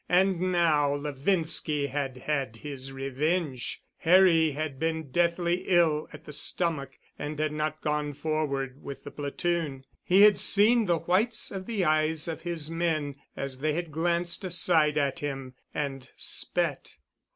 And 0.09 0.39
now 0.51 0.95
Levinski 0.97 1.85
had 1.87 2.17
had 2.17 2.55
his 2.55 2.91
revenge. 2.91 3.83
Harry 3.99 4.49
had 4.53 4.79
been 4.79 5.11
deathly 5.11 5.65
ill 5.67 6.07
at 6.11 6.25
the 6.25 6.33
stomach, 6.33 6.97
and 7.19 7.37
had 7.37 7.51
not 7.51 7.81
gone 7.83 8.13
forward 8.13 8.81
with 8.81 9.03
the 9.03 9.11
platoon. 9.11 9.85
He 10.03 10.23
had 10.23 10.39
seen 10.39 10.87
the 10.87 10.97
whites 10.97 11.51
of 11.51 11.67
the 11.67 11.85
eyes 11.85 12.27
of 12.27 12.41
his 12.41 12.67
men 12.67 13.17
as 13.37 13.59
they 13.59 13.73
had 13.73 13.91
glanced 13.91 14.43
aside 14.43 14.97
at 14.97 15.19
him—and 15.19 16.09
spat. 16.17 16.95